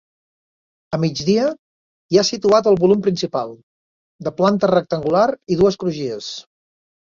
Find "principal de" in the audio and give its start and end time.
3.09-4.35